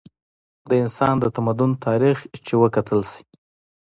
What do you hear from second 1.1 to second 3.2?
د تمدن تاریخ چې وکتلے